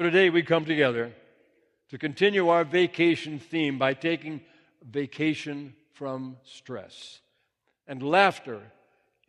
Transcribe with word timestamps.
Today 0.00 0.30
we 0.30 0.42
come 0.42 0.64
together 0.64 1.12
to 1.90 1.98
continue 1.98 2.48
our 2.48 2.64
vacation 2.64 3.38
theme 3.38 3.76
by 3.76 3.92
taking 3.92 4.40
vacation 4.82 5.74
from 5.92 6.38
stress. 6.42 7.20
And 7.86 8.02
laughter 8.02 8.62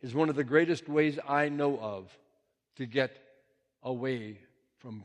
is 0.00 0.14
one 0.14 0.30
of 0.30 0.34
the 0.34 0.44
greatest 0.44 0.88
ways 0.88 1.18
I 1.28 1.50
know 1.50 1.78
of 1.78 2.10
to 2.76 2.86
get 2.86 3.18
away 3.82 4.38
from 4.78 5.04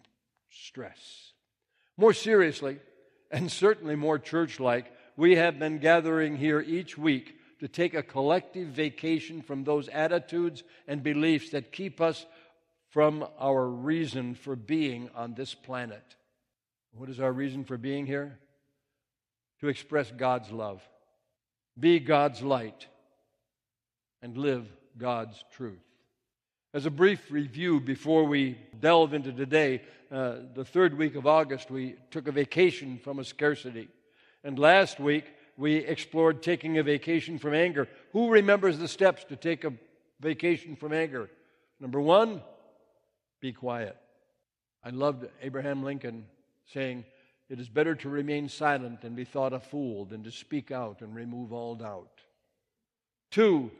stress. 0.49 1.33
More 1.97 2.13
seriously, 2.13 2.79
and 3.29 3.51
certainly 3.51 3.97
more 3.97 4.19
church 4.19 4.61
like, 4.61 4.89
we 5.17 5.35
have 5.35 5.59
been 5.59 5.79
gathering 5.79 6.37
here 6.37 6.61
each 6.61 6.97
week 6.97 7.41
to 7.59 7.67
take 7.67 7.93
a 7.93 8.03
collective 8.03 8.69
vacation 8.69 9.41
from 9.41 9.65
those 9.65 9.89
attitudes 9.89 10.63
and 10.87 11.03
beliefs 11.03 11.49
that 11.49 11.73
keep 11.73 11.99
us 11.99 12.25
from 12.97 13.23
our 13.39 13.67
reason 13.67 14.33
for 14.33 14.55
being 14.55 15.07
on 15.13 15.35
this 15.35 15.53
planet. 15.53 16.15
What 16.95 17.09
is 17.09 17.19
our 17.19 17.31
reason 17.31 17.63
for 17.63 17.77
being 17.77 18.07
here? 18.07 18.39
To 19.61 19.67
express 19.67 20.09
God's 20.09 20.51
love, 20.51 20.81
be 21.79 21.99
God's 21.99 22.41
light, 22.41 22.87
and 24.23 24.35
live 24.35 24.67
God's 24.97 25.43
truth. 25.51 25.77
As 26.73 26.87
a 26.87 26.89
brief 26.89 27.29
review 27.29 27.79
before 27.79 28.23
we 28.23 28.57
delve 28.79 29.13
into 29.13 29.31
today, 29.31 29.83
uh, 30.11 30.37
the 30.55 30.65
third 30.65 30.97
week 30.97 31.13
of 31.13 31.27
August, 31.27 31.69
we 31.69 31.97
took 32.09 32.27
a 32.27 32.31
vacation 32.31 32.97
from 33.03 33.19
a 33.19 33.23
scarcity. 33.23 33.89
And 34.43 34.57
last 34.57 34.99
week, 34.99 35.25
we 35.55 35.75
explored 35.75 36.41
taking 36.41 36.79
a 36.79 36.83
vacation 36.83 37.37
from 37.37 37.53
anger. 37.53 37.87
Who 38.13 38.31
remembers 38.31 38.79
the 38.79 38.87
steps 38.87 39.23
to 39.25 39.35
take 39.35 39.65
a 39.65 39.73
vacation 40.19 40.75
from 40.75 40.93
anger? 40.93 41.29
Number 41.79 42.01
one, 42.01 42.41
be 43.39 43.53
quiet. 43.53 43.97
I 44.83 44.89
loved 44.89 45.25
Abraham 45.41 45.83
Lincoln 45.83 46.25
saying, 46.73 47.05
It 47.49 47.59
is 47.59 47.69
better 47.69 47.95
to 47.95 48.09
remain 48.09 48.49
silent 48.49 49.03
and 49.03 49.15
be 49.15 49.25
thought 49.25 49.53
a 49.53 49.59
fool 49.59 50.05
than 50.05 50.23
to 50.23 50.31
speak 50.31 50.71
out 50.71 51.01
and 51.01 51.15
remove 51.15 51.51
all 51.51 51.75
doubt. 51.75 52.21
Two, 53.31 53.71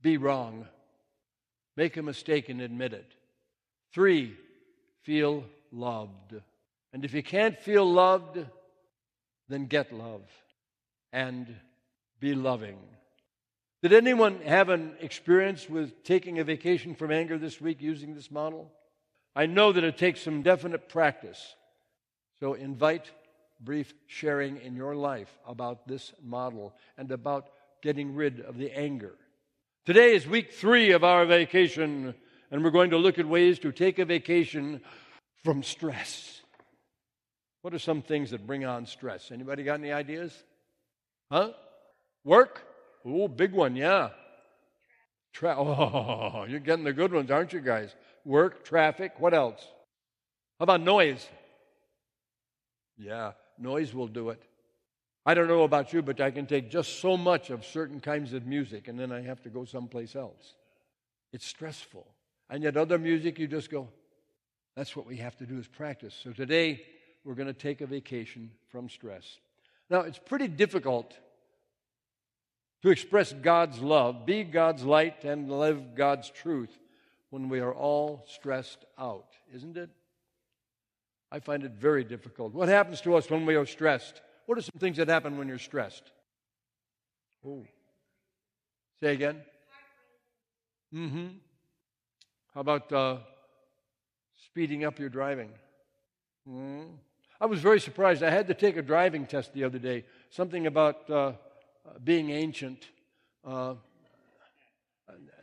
be 0.00 0.16
wrong. 0.16 0.66
Make 1.76 1.96
a 1.96 2.02
mistake 2.02 2.48
and 2.48 2.60
admit 2.60 2.92
it. 2.92 3.14
Three, 3.92 4.36
feel 5.02 5.44
loved. 5.70 6.34
And 6.92 7.04
if 7.04 7.14
you 7.14 7.22
can't 7.22 7.58
feel 7.58 7.90
loved, 7.90 8.38
then 9.48 9.66
get 9.66 9.92
love 9.92 10.22
and 11.12 11.54
be 12.20 12.34
loving. 12.34 12.78
Did 13.82 13.92
anyone 13.92 14.40
have 14.42 14.68
an 14.68 14.94
experience 15.00 15.68
with 15.68 16.04
taking 16.04 16.38
a 16.38 16.44
vacation 16.44 16.94
from 16.94 17.10
anger 17.10 17.36
this 17.36 17.60
week 17.60 17.82
using 17.82 18.14
this 18.14 18.30
model? 18.30 18.70
I 19.34 19.46
know 19.46 19.72
that 19.72 19.84
it 19.84 19.96
takes 19.96 20.20
some 20.20 20.42
definite 20.42 20.88
practice. 20.88 21.54
So 22.40 22.54
invite 22.54 23.10
brief 23.60 23.94
sharing 24.06 24.58
in 24.58 24.76
your 24.76 24.94
life 24.94 25.32
about 25.46 25.86
this 25.86 26.12
model 26.22 26.74
and 26.98 27.10
about 27.10 27.48
getting 27.82 28.14
rid 28.14 28.40
of 28.40 28.58
the 28.58 28.76
anger. 28.76 29.14
Today 29.86 30.14
is 30.14 30.26
week 30.26 30.52
three 30.52 30.92
of 30.92 31.02
our 31.04 31.24
vacation, 31.24 32.14
and 32.50 32.64
we're 32.64 32.70
going 32.70 32.90
to 32.90 32.98
look 32.98 33.18
at 33.18 33.26
ways 33.26 33.58
to 33.60 33.72
take 33.72 33.98
a 33.98 34.04
vacation 34.04 34.80
from 35.44 35.62
stress. 35.62 36.40
What 37.62 37.74
are 37.74 37.78
some 37.78 38.02
things 38.02 38.30
that 38.30 38.46
bring 38.46 38.64
on 38.64 38.86
stress? 38.86 39.30
Anybody 39.30 39.62
got 39.62 39.80
any 39.80 39.92
ideas? 39.92 40.32
Huh? 41.30 41.50
Work? 42.24 42.62
Oh, 43.04 43.28
big 43.28 43.52
one, 43.52 43.76
yeah. 43.76 44.10
Tra- 45.32 45.56
oh, 45.58 46.44
you're 46.48 46.60
getting 46.60 46.84
the 46.84 46.92
good 46.92 47.12
ones, 47.12 47.30
aren't 47.30 47.52
you 47.52 47.60
guys? 47.60 47.94
Work, 48.24 48.64
traffic, 48.64 49.12
what 49.18 49.34
else? 49.34 49.66
How 50.58 50.64
about 50.64 50.80
noise? 50.80 51.26
Yeah, 52.96 53.32
noise 53.58 53.94
will 53.94 54.06
do 54.06 54.30
it. 54.30 54.42
I 55.24 55.34
don't 55.34 55.48
know 55.48 55.62
about 55.62 55.92
you, 55.92 56.02
but 56.02 56.20
I 56.20 56.30
can 56.30 56.46
take 56.46 56.70
just 56.70 57.00
so 57.00 57.16
much 57.16 57.50
of 57.50 57.64
certain 57.64 58.00
kinds 58.00 58.32
of 58.32 58.46
music 58.46 58.88
and 58.88 58.98
then 58.98 59.12
I 59.12 59.22
have 59.22 59.42
to 59.42 59.48
go 59.48 59.64
someplace 59.64 60.16
else. 60.16 60.54
It's 61.32 61.46
stressful. 61.46 62.06
And 62.50 62.62
yet, 62.62 62.76
other 62.76 62.98
music, 62.98 63.38
you 63.38 63.46
just 63.46 63.70
go, 63.70 63.88
that's 64.76 64.94
what 64.94 65.06
we 65.06 65.16
have 65.18 65.36
to 65.38 65.46
do 65.46 65.58
is 65.58 65.66
practice. 65.66 66.18
So 66.22 66.32
today, 66.32 66.82
we're 67.24 67.34
going 67.34 67.46
to 67.46 67.54
take 67.54 67.80
a 67.80 67.86
vacation 67.86 68.50
from 68.70 68.88
stress. 68.88 69.38
Now, 69.88 70.00
it's 70.00 70.18
pretty 70.18 70.48
difficult 70.48 71.16
to 72.82 72.90
express 72.90 73.32
God's 73.32 73.80
love, 73.80 74.26
be 74.26 74.44
God's 74.44 74.82
light, 74.82 75.24
and 75.24 75.50
live 75.50 75.94
God's 75.94 76.28
truth 76.30 76.76
when 77.32 77.48
we 77.48 77.60
are 77.60 77.72
all 77.72 78.26
stressed 78.28 78.84
out, 78.98 79.28
isn't 79.54 79.78
it? 79.78 79.88
I 81.30 81.40
find 81.40 81.64
it 81.64 81.72
very 81.72 82.04
difficult. 82.04 82.52
What 82.52 82.68
happens 82.68 83.00
to 83.00 83.14
us 83.16 83.30
when 83.30 83.46
we 83.46 83.54
are 83.54 83.64
stressed? 83.64 84.20
What 84.44 84.58
are 84.58 84.60
some 84.60 84.78
things 84.78 84.98
that 84.98 85.08
happen 85.08 85.38
when 85.38 85.48
you're 85.48 85.56
stressed? 85.56 86.12
Oh. 87.42 87.64
Say 89.00 89.14
again? 89.14 89.40
Mm 90.94 91.10
hmm. 91.10 91.26
How 92.52 92.60
about 92.60 92.92
uh, 92.92 93.16
speeding 94.44 94.84
up 94.84 94.98
your 94.98 95.08
driving? 95.08 95.48
Mm. 96.46 96.88
I 97.40 97.46
was 97.46 97.60
very 97.60 97.80
surprised. 97.80 98.22
I 98.22 98.28
had 98.28 98.46
to 98.48 98.54
take 98.54 98.76
a 98.76 98.82
driving 98.82 99.24
test 99.24 99.54
the 99.54 99.64
other 99.64 99.78
day, 99.78 100.04
something 100.28 100.66
about 100.66 101.08
uh, 101.08 101.32
being 102.04 102.28
ancient. 102.28 102.88
Uh, 103.42 103.76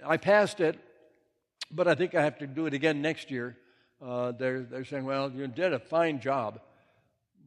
I 0.05 0.17
passed 0.17 0.59
it, 0.59 0.79
but 1.71 1.87
I 1.87 1.95
think 1.95 2.15
I 2.15 2.23
have 2.23 2.39
to 2.39 2.47
do 2.47 2.65
it 2.65 2.73
again 2.73 3.01
next 3.01 3.31
year. 3.31 3.57
Uh, 4.01 4.31
they're, 4.31 4.61
they're 4.61 4.85
saying, 4.85 5.05
well, 5.05 5.31
you 5.31 5.47
did 5.47 5.73
a 5.73 5.79
fine 5.79 6.19
job. 6.19 6.61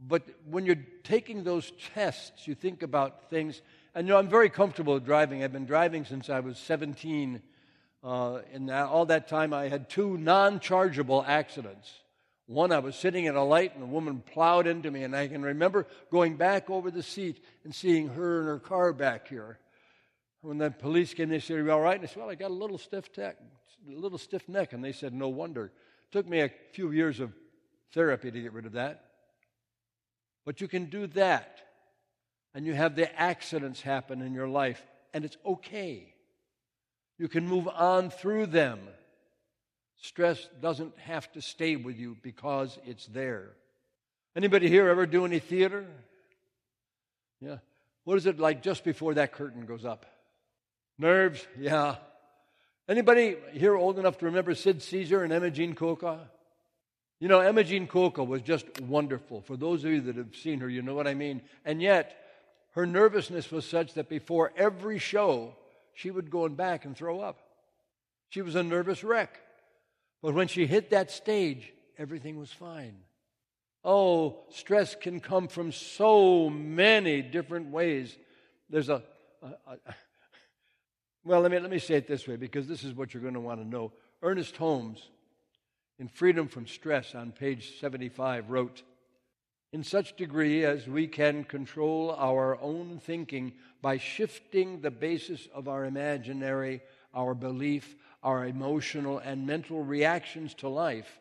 But 0.06 0.22
when 0.44 0.66
you're 0.66 0.84
taking 1.05 1.44
those 1.44 1.72
tests, 1.94 2.47
you 2.47 2.55
think 2.55 2.83
about 2.83 3.31
things. 3.31 3.62
And 3.94 4.06
you 4.06 4.12
know, 4.12 4.19
I'm 4.19 4.28
very 4.28 4.50
comfortable 4.50 4.99
driving. 4.99 5.43
I've 5.43 5.53
been 5.53 5.66
driving 5.66 6.05
since 6.05 6.28
I 6.28 6.41
was 6.41 6.59
17. 6.59 7.41
Uh, 8.03 8.41
that, 8.66 8.87
all 8.87 9.06
that 9.06 9.28
time, 9.28 9.55
I 9.55 9.69
had 9.69 9.88
two 9.88 10.19
non 10.19 10.60
chargeable 10.60 11.25
accidents. 11.27 11.91
One, 12.47 12.72
I 12.72 12.81
was 12.81 12.97
sitting 12.97 13.28
at 13.28 13.37
a 13.37 13.43
light 13.43 13.75
and 13.75 13.84
a 13.84 13.87
woman 13.87 14.21
plowed 14.21 14.66
into 14.66 14.91
me, 14.91 15.04
and 15.04 15.15
I 15.15 15.28
can 15.28 15.43
remember 15.43 15.87
going 16.10 16.37
back 16.37 16.69
over 16.69 16.91
the 16.91 17.03
seat 17.03 17.43
and 17.65 17.75
seeing 17.75 18.09
her 18.09 18.41
and 18.41 18.49
her 18.49 18.59
car 18.59 18.93
back 18.93 19.28
here. 19.28 19.59
When 20.41 20.59
the 20.59 20.71
police 20.72 21.15
came, 21.15 21.28
they 21.28 21.39
said, 21.39 21.59
Are 21.59 21.65
you 21.65 21.71
all 21.71 21.81
right? 21.81 21.94
And 21.94 22.04
I 22.04 22.09
said, 22.09 22.19
Well, 22.19 22.31
I 22.31 22.34
got 22.34 22.50
a 22.50 22.54
little 22.54 22.78
stiff 22.78 23.09
neck, 23.16 23.37
a 23.88 23.98
little 23.98 24.19
stiff 24.19 24.48
neck. 24.48 24.72
And 24.72 24.84
they 24.84 24.93
said, 24.93 25.12
No 25.12 25.28
wonder. 25.28 25.72
Took 26.10 26.28
me 26.28 26.41
a 26.41 26.50
few 26.72 26.91
years 26.91 27.20
of 27.20 27.32
therapy 27.93 28.31
to 28.31 28.41
get 28.41 28.53
rid 28.53 28.66
of 28.66 28.72
that. 28.72 29.04
But 30.44 30.60
you 30.60 30.69
can 30.69 30.87
do 30.87 31.06
that, 31.09 31.60
and 32.54 32.66
you 32.66 32.75
have 32.75 32.97
the 32.97 33.21
accidents 33.21 33.81
happen 33.81 34.21
in 34.21 34.34
your 34.34 34.48
life, 34.48 34.84
and 35.15 35.25
it's 35.25 35.37
okay. 35.47 36.12
You 37.19 37.28
can 37.28 37.47
move 37.47 37.69
on 37.69 38.10
through 38.10 38.47
them. 38.47 38.81
Stress 40.00 40.48
doesn't 40.60 40.98
have 40.98 41.31
to 41.32 41.41
stay 41.41 41.76
with 41.76 41.97
you 41.97 42.16
because 42.22 42.76
it's 42.84 43.06
there. 43.06 43.50
Anybody 44.34 44.69
here 44.69 44.88
ever 44.88 45.06
do 45.06 45.25
any 45.25 45.38
theater? 45.38 45.87
Yeah. 47.41 47.59
What 48.04 48.16
is 48.16 48.26
it 48.26 48.41
like 48.41 48.62
just 48.62 48.82
before 48.82 49.15
that 49.15 49.32
curtain 49.32 49.65
goes 49.65 49.84
up? 49.84 50.06
Nerves? 50.98 51.47
Yeah. 51.59 51.97
Anybody 52.88 53.37
here 53.53 53.76
old 53.76 53.98
enough 53.98 54.19
to 54.19 54.26
remember 54.26 54.54
Sid 54.54 54.82
Caesar 54.82 55.22
and 55.22 55.32
Imogene 55.32 55.75
Coca? 55.75 56.28
You 57.20 57.28
know, 57.28 57.41
Imogene 57.41 57.87
Coca 57.87 58.25
was 58.25 58.43
just 58.43 58.81
wonderful. 58.81 59.41
For 59.41 59.56
those 59.56 59.84
of 59.84 59.93
you 59.93 60.00
that 60.03 60.16
have 60.16 60.34
seen 60.34 60.59
her, 60.60 60.69
you 60.69 60.82
know 60.82 60.94
what 60.94 61.06
I 61.06 61.15
mean. 61.15 61.42
And 61.65 61.81
yet, 61.81 62.16
her 62.72 62.84
nervousness 62.84 63.53
was 63.53 63.65
such 63.65 63.94
that 63.94 64.09
before 64.09 64.53
every 64.56 64.98
show, 64.98 65.54
she 65.94 66.10
would 66.10 66.31
go 66.31 66.47
in 66.47 66.56
back 66.56 66.84
and 66.84 66.97
throw 66.97 67.21
up. 67.21 67.38
She 68.31 68.42
was 68.42 68.56
a 68.56 68.62
nervous 68.62 69.04
wreck. 69.04 69.38
But 70.21 70.34
when 70.34 70.48
she 70.48 70.66
hit 70.66 70.91
that 70.91 71.10
stage, 71.10 71.72
everything 71.97 72.38
was 72.38 72.50
fine. 72.50 72.97
Oh, 73.84 74.45
stress 74.51 74.97
can 74.97 75.21
come 75.21 75.48
from 75.48 75.71
so 75.71 76.51
many 76.51 77.22
different 77.22 77.68
ways. 77.71 78.16
There's 78.71 78.89
a, 78.89 79.03
a, 79.42 79.72
a 79.86 79.95
well, 81.24 81.41
let 81.41 81.51
me, 81.51 81.59
let 81.59 81.71
me 81.71 81.78
say 81.78 81.95
it 81.95 82.07
this 82.07 82.27
way 82.27 82.36
because 82.36 82.66
this 82.66 82.84
is 82.84 82.95
what 82.95 83.15
you're 83.15 83.22
going 83.22 83.34
to 83.34 83.41
want 83.41 83.60
to 83.60 83.69
know. 83.69 83.92
Ernest 84.22 84.57
Holmes 84.57 85.10
in 85.98 86.09
Freedom 86.09 86.48
from 86.48 86.66
Stress 86.66 87.15
on 87.15 87.33
page 87.33 87.78
75 87.78 88.51
wrote, 88.51 88.83
in 89.72 89.83
such 89.84 90.16
degree 90.16 90.65
as 90.65 90.86
we 90.86 91.07
can 91.07 91.45
control 91.45 92.15
our 92.19 92.60
own 92.60 93.01
thinking 93.03 93.53
by 93.80 93.97
shifting 93.97 94.80
the 94.80 94.91
basis 94.91 95.48
of 95.54 95.66
our 95.69 95.84
imaginary, 95.84 96.83
our 97.15 97.34
belief, 97.34 97.97
our 98.22 98.47
emotional 98.47 99.18
and 99.18 99.47
mental 99.47 99.83
reactions 99.83 100.54
to 100.54 100.68
life, 100.68 101.21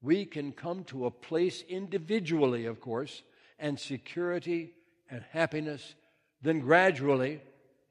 we 0.00 0.24
can 0.24 0.52
come 0.52 0.84
to 0.84 1.06
a 1.06 1.10
place 1.10 1.62
individually, 1.68 2.66
of 2.66 2.80
course, 2.80 3.22
and 3.58 3.78
security 3.78 4.72
and 5.10 5.22
happiness. 5.30 5.94
Then 6.40 6.60
gradually, 6.60 7.40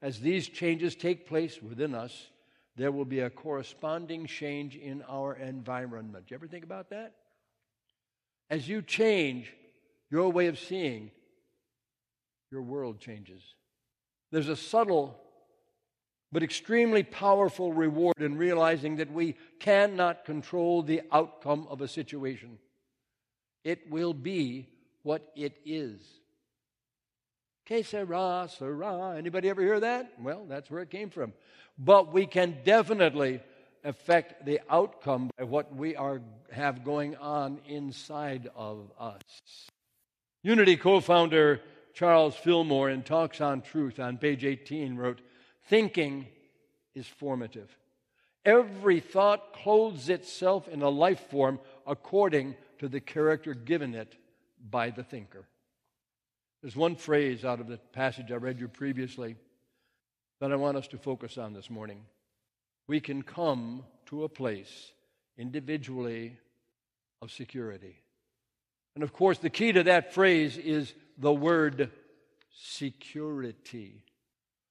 as 0.02 0.18
these 0.18 0.48
changes 0.48 0.96
take 0.96 1.28
place 1.28 1.62
within 1.62 1.94
us, 1.94 2.28
there 2.76 2.90
will 2.90 3.04
be 3.04 3.20
a 3.20 3.30
corresponding 3.30 4.26
change 4.26 4.76
in 4.76 5.02
our 5.08 5.34
environment. 5.34 6.26
Do 6.26 6.32
you 6.32 6.36
ever 6.36 6.48
think 6.48 6.64
about 6.64 6.90
that? 6.90 7.14
As 8.50 8.68
you 8.68 8.82
change 8.82 9.52
your 10.10 10.30
way 10.30 10.48
of 10.48 10.58
seeing, 10.58 11.10
your 12.50 12.62
world 12.62 13.00
changes. 13.00 13.42
There's 14.30 14.48
a 14.48 14.56
subtle 14.56 15.18
but 16.32 16.42
extremely 16.42 17.02
powerful 17.02 17.72
reward 17.72 18.16
in 18.18 18.38
realizing 18.38 18.96
that 18.96 19.12
we 19.12 19.36
cannot 19.60 20.24
control 20.24 20.82
the 20.82 21.02
outcome 21.12 21.66
of 21.68 21.82
a 21.82 21.88
situation. 21.88 22.58
It 23.64 23.90
will 23.90 24.14
be 24.14 24.68
what 25.02 25.30
it 25.36 25.58
is. 25.64 26.00
Que 27.64 27.82
sera. 27.82 28.48
Anybody 29.16 29.48
ever 29.48 29.62
hear 29.62 29.80
that? 29.80 30.12
Well, 30.20 30.44
that's 30.48 30.70
where 30.70 30.82
it 30.82 30.90
came 30.90 31.10
from. 31.10 31.32
But 31.78 32.12
we 32.12 32.26
can 32.26 32.58
definitely 32.64 33.40
affect 33.84 34.44
the 34.44 34.60
outcome 34.70 35.30
by 35.36 35.44
what 35.44 35.74
we 35.74 35.96
are 35.96 36.20
have 36.50 36.84
going 36.84 37.16
on 37.16 37.60
inside 37.66 38.48
of 38.54 38.90
us. 38.98 39.22
Unity 40.42 40.76
co-founder 40.76 41.60
Charles 41.94 42.34
Fillmore 42.34 42.90
in 42.90 43.02
Talks 43.02 43.40
on 43.40 43.62
Truth 43.62 43.98
on 43.98 44.18
page 44.18 44.44
18 44.44 44.96
wrote, 44.96 45.20
Thinking 45.68 46.26
is 46.94 47.06
formative. 47.06 47.76
Every 48.44 48.98
thought 49.00 49.52
clothes 49.52 50.08
itself 50.08 50.68
in 50.68 50.82
a 50.82 50.88
life 50.88 51.30
form 51.30 51.60
according 51.86 52.56
to 52.80 52.88
the 52.88 53.00
character 53.00 53.54
given 53.54 53.94
it 53.94 54.16
by 54.68 54.90
the 54.90 55.04
thinker. 55.04 55.46
There's 56.62 56.76
one 56.76 56.94
phrase 56.94 57.44
out 57.44 57.60
of 57.60 57.66
the 57.66 57.78
passage 57.78 58.30
I 58.30 58.36
read 58.36 58.60
you 58.60 58.68
previously 58.68 59.36
that 60.40 60.52
I 60.52 60.56
want 60.56 60.76
us 60.76 60.86
to 60.88 60.98
focus 60.98 61.36
on 61.36 61.52
this 61.52 61.68
morning. 61.68 62.04
We 62.86 63.00
can 63.00 63.22
come 63.22 63.84
to 64.06 64.22
a 64.22 64.28
place 64.28 64.92
individually 65.36 66.38
of 67.20 67.32
security. 67.32 67.96
And 68.94 69.02
of 69.02 69.12
course, 69.12 69.38
the 69.38 69.50
key 69.50 69.72
to 69.72 69.82
that 69.84 70.14
phrase 70.14 70.56
is 70.56 70.94
the 71.18 71.32
word 71.32 71.90
security. 72.54 74.04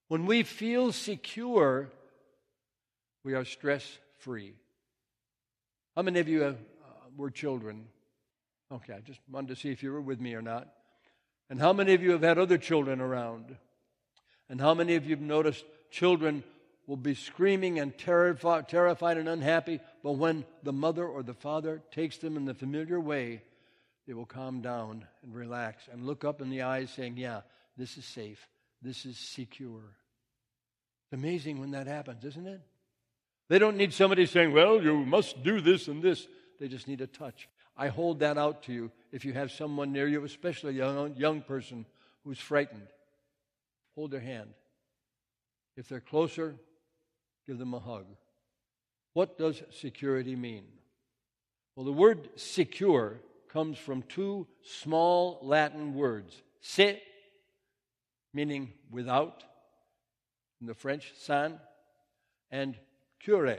When 0.07 0.25
we 0.25 0.43
feel 0.43 0.93
secure, 0.93 1.89
we 3.23 3.33
are 3.33 3.43
stress 3.45 3.97
free. 4.19 4.53
How 5.95 6.03
many 6.03 6.19
of 6.19 6.29
you 6.29 6.43
uh, 6.43 6.53
were 7.17 7.31
children? 7.31 7.85
Okay, 8.71 8.93
I 8.93 8.99
just 8.99 9.19
wanted 9.29 9.49
to 9.49 9.55
see 9.55 9.71
if 9.71 9.83
you 9.83 9.91
were 9.91 10.01
with 10.01 10.21
me 10.21 10.35
or 10.35 10.41
not. 10.41 10.67
And 11.51 11.59
how 11.59 11.73
many 11.73 11.93
of 11.93 12.01
you 12.01 12.11
have 12.11 12.21
had 12.21 12.37
other 12.37 12.57
children 12.57 13.01
around? 13.01 13.57
And 14.47 14.61
how 14.61 14.73
many 14.73 14.95
of 14.95 15.03
you 15.03 15.17
have 15.17 15.21
noticed 15.21 15.65
children 15.91 16.45
will 16.87 16.95
be 16.95 17.13
screaming 17.13 17.77
and 17.77 17.95
terrified, 17.97 18.69
terrified 18.69 19.17
and 19.17 19.27
unhappy, 19.27 19.81
but 20.01 20.13
when 20.13 20.45
the 20.63 20.71
mother 20.71 21.05
or 21.05 21.23
the 21.23 21.33
father 21.33 21.81
takes 21.91 22.17
them 22.19 22.37
in 22.37 22.45
the 22.45 22.53
familiar 22.53 23.01
way, 23.01 23.41
they 24.07 24.13
will 24.13 24.25
calm 24.25 24.61
down 24.61 25.05
and 25.23 25.35
relax 25.35 25.89
and 25.91 26.05
look 26.05 26.23
up 26.23 26.41
in 26.41 26.49
the 26.49 26.61
eyes 26.61 26.89
saying, 26.89 27.17
Yeah, 27.17 27.41
this 27.75 27.97
is 27.97 28.05
safe. 28.05 28.47
This 28.81 29.05
is 29.05 29.17
secure. 29.17 29.83
It's 31.03 31.19
amazing 31.19 31.59
when 31.59 31.71
that 31.71 31.85
happens, 31.85 32.23
isn't 32.23 32.47
it? 32.47 32.61
They 33.49 33.59
don't 33.59 33.75
need 33.75 33.91
somebody 33.91 34.25
saying, 34.25 34.53
Well, 34.53 34.81
you 34.81 35.05
must 35.05 35.43
do 35.43 35.59
this 35.59 35.89
and 35.89 36.01
this. 36.01 36.25
They 36.61 36.69
just 36.69 36.87
need 36.87 37.01
a 37.01 37.07
touch. 37.07 37.49
I 37.77 37.87
hold 37.87 38.19
that 38.19 38.37
out 38.37 38.63
to 38.63 38.73
you 38.73 38.91
if 39.11 39.25
you 39.25 39.33
have 39.33 39.51
someone 39.51 39.91
near 39.91 40.07
you, 40.07 40.23
especially 40.23 40.73
a 40.73 40.85
young, 40.85 41.15
young 41.15 41.41
person 41.41 41.85
who's 42.23 42.39
frightened. 42.39 42.87
Hold 43.95 44.11
their 44.11 44.19
hand. 44.19 44.49
If 45.77 45.87
they're 45.87 45.99
closer, 45.99 46.55
give 47.47 47.57
them 47.57 47.73
a 47.73 47.79
hug. 47.79 48.05
What 49.13 49.37
does 49.37 49.63
security 49.71 50.35
mean? 50.35 50.65
Well, 51.75 51.85
the 51.85 51.91
word 51.91 52.29
secure 52.35 53.19
comes 53.49 53.77
from 53.77 54.03
two 54.03 54.47
small 54.63 55.39
Latin 55.41 55.93
words 55.93 56.41
se, 56.61 57.01
meaning 58.33 58.73
without, 58.89 59.43
in 60.61 60.67
the 60.67 60.73
French, 60.73 61.13
sans, 61.17 61.59
and 62.49 62.77
cure, 63.19 63.57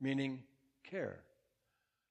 meaning 0.00 0.42
care. 0.88 1.20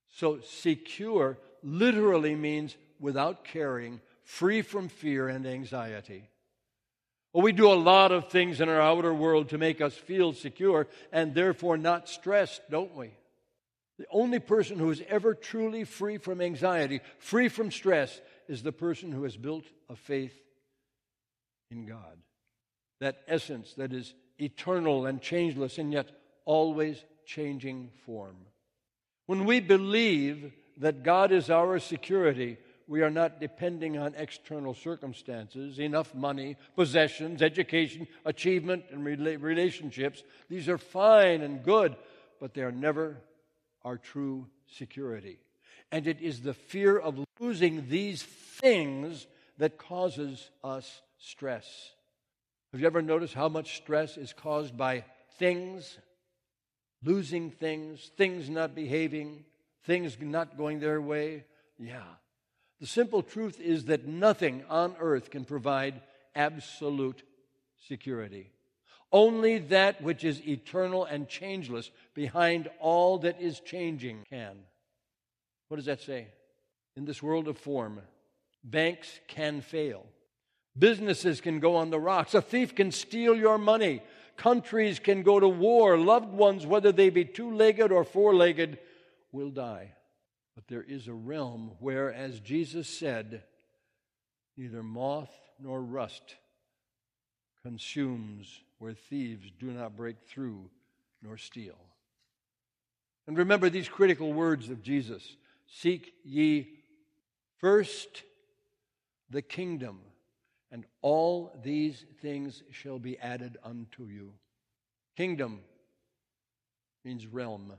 So, 0.09 0.39
secure 0.41 1.37
literally 1.63 2.35
means 2.35 2.75
without 2.99 3.43
caring, 3.43 4.01
free 4.23 4.61
from 4.61 4.89
fear 4.89 5.27
and 5.27 5.45
anxiety. 5.45 6.29
Well, 7.33 7.43
we 7.43 7.51
do 7.51 7.71
a 7.71 7.75
lot 7.75 8.11
of 8.11 8.29
things 8.29 8.61
in 8.61 8.69
our 8.69 8.81
outer 8.81 9.13
world 9.13 9.49
to 9.49 9.57
make 9.57 9.79
us 9.81 9.93
feel 9.93 10.33
secure 10.33 10.87
and 11.11 11.33
therefore 11.33 11.77
not 11.77 12.09
stressed, 12.09 12.61
don't 12.69 12.95
we? 12.95 13.11
The 13.99 14.07
only 14.11 14.39
person 14.39 14.77
who 14.77 14.91
is 14.91 15.03
ever 15.07 15.33
truly 15.33 15.83
free 15.83 16.17
from 16.17 16.41
anxiety, 16.41 17.01
free 17.19 17.49
from 17.49 17.71
stress, 17.71 18.21
is 18.47 18.63
the 18.63 18.71
person 18.71 19.11
who 19.11 19.23
has 19.23 19.37
built 19.37 19.65
a 19.89 19.95
faith 19.95 20.33
in 21.71 21.85
God. 21.85 22.17
That 22.99 23.21
essence 23.27 23.73
that 23.75 23.93
is 23.93 24.13
eternal 24.39 25.05
and 25.05 25.21
changeless 25.21 25.77
and 25.77 25.91
yet 25.91 26.09
always 26.45 27.03
changing 27.25 27.91
form. 28.05 28.37
When 29.27 29.45
we 29.45 29.59
believe 29.59 30.53
that 30.77 31.03
God 31.03 31.31
is 31.31 31.49
our 31.49 31.79
security, 31.79 32.57
we 32.87 33.01
are 33.01 33.09
not 33.09 33.41
depending 33.41 33.97
on 33.97 34.15
external 34.15 34.73
circumstances, 34.73 35.79
enough 35.79 36.15
money, 36.15 36.55
possessions, 36.75 37.41
education, 37.41 38.07
achievement, 38.23 38.85
and 38.89 39.03
relationships. 39.03 40.23
These 40.49 40.69
are 40.69 40.77
fine 40.77 41.41
and 41.41 41.61
good, 41.61 41.95
but 42.39 42.53
they 42.53 42.61
are 42.61 42.71
never 42.71 43.17
our 43.83 43.97
true 43.97 44.47
security. 44.65 45.39
And 45.91 46.07
it 46.07 46.21
is 46.21 46.41
the 46.41 46.53
fear 46.53 46.97
of 46.97 47.23
losing 47.39 47.89
these 47.89 48.23
things 48.23 49.27
that 49.57 49.77
causes 49.77 50.49
us 50.63 51.01
stress. 51.17 51.91
Have 52.71 52.79
you 52.79 52.87
ever 52.87 53.01
noticed 53.01 53.33
how 53.33 53.49
much 53.49 53.77
stress 53.77 54.17
is 54.17 54.31
caused 54.31 54.77
by 54.77 55.03
things? 55.37 55.97
Losing 57.03 57.51
things, 57.51 58.11
things 58.17 58.49
not 58.49 58.75
behaving, 58.75 59.45
things 59.83 60.17
not 60.19 60.57
going 60.57 60.79
their 60.79 61.01
way? 61.01 61.45
Yeah. 61.79 62.03
The 62.79 62.87
simple 62.87 63.23
truth 63.23 63.59
is 63.59 63.85
that 63.85 64.07
nothing 64.07 64.63
on 64.69 64.95
earth 64.99 65.29
can 65.31 65.45
provide 65.45 66.01
absolute 66.35 67.23
security. 67.87 68.51
Only 69.11 69.59
that 69.59 70.01
which 70.01 70.23
is 70.23 70.45
eternal 70.45 71.05
and 71.05 71.27
changeless 71.27 71.89
behind 72.13 72.69
all 72.79 73.19
that 73.19 73.41
is 73.41 73.59
changing 73.61 74.23
can. 74.29 74.57
What 75.69 75.77
does 75.77 75.85
that 75.85 76.01
say? 76.01 76.27
In 76.95 77.05
this 77.05 77.23
world 77.23 77.47
of 77.47 77.57
form, 77.57 78.01
banks 78.63 79.19
can 79.27 79.61
fail. 79.61 80.05
Businesses 80.77 81.41
can 81.41 81.59
go 81.59 81.75
on 81.75 81.89
the 81.89 81.99
rocks. 81.99 82.33
A 82.33 82.41
thief 82.41 82.75
can 82.75 82.91
steal 82.91 83.35
your 83.35 83.57
money. 83.57 84.01
Countries 84.37 84.99
can 84.99 85.23
go 85.23 85.39
to 85.39 85.47
war. 85.47 85.97
Loved 85.97 86.31
ones, 86.31 86.65
whether 86.65 86.91
they 86.91 87.09
be 87.09 87.25
two 87.25 87.51
legged 87.53 87.91
or 87.91 88.03
four 88.03 88.33
legged, 88.35 88.77
will 89.31 89.49
die. 89.49 89.93
But 90.55 90.67
there 90.67 90.83
is 90.83 91.07
a 91.07 91.13
realm 91.13 91.71
where, 91.79 92.13
as 92.13 92.39
Jesus 92.39 92.87
said, 92.87 93.43
neither 94.55 94.83
moth 94.83 95.33
nor 95.59 95.81
rust 95.81 96.35
consumes, 97.63 98.61
where 98.79 98.93
thieves 98.93 99.51
do 99.59 99.71
not 99.71 99.95
break 99.95 100.17
through 100.27 100.69
nor 101.21 101.37
steal. 101.37 101.77
And 103.25 103.37
remember 103.37 103.69
these 103.69 103.89
critical 103.89 104.33
words 104.33 104.69
of 104.69 104.81
Jesus 104.81 105.35
Seek 105.69 106.13
ye 106.23 106.69
first 107.59 108.23
the 109.29 109.41
kingdom 109.41 109.99
and 110.71 110.85
all 111.01 111.51
these 111.63 112.05
things 112.21 112.63
shall 112.71 112.99
be 112.99 113.17
added 113.19 113.57
unto 113.63 114.05
you. 114.05 114.33
Kingdom 115.15 115.61
means 117.03 117.25
realm, 117.25 117.73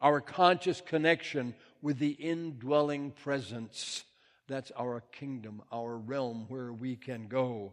our 0.00 0.20
conscious 0.20 0.80
connection 0.80 1.54
with 1.82 1.98
the 1.98 2.10
indwelling 2.10 3.10
presence. 3.10 4.04
That's 4.48 4.72
our 4.78 5.02
kingdom, 5.12 5.62
our 5.72 5.96
realm 5.96 6.46
where 6.48 6.72
we 6.72 6.96
can 6.96 7.28
go. 7.28 7.72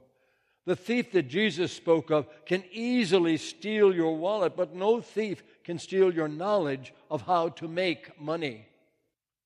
The 0.66 0.76
thief 0.76 1.14
that 1.14 1.30
Jesus 1.30 1.72
spoke 1.72 2.12
of 2.12 2.28
can 2.46 2.64
easily 2.72 3.38
steal 3.38 3.96
your 3.96 4.18
wallet, 4.18 4.58
but 4.58 4.76
no 4.76 5.00
thief 5.00 5.42
can 5.64 5.80
steal 5.80 6.14
your 6.14 6.28
knowledge 6.28 6.94
of 7.10 7.22
how 7.22 7.50
to 7.50 7.68
make 7.70 8.20
money. 8.20 8.68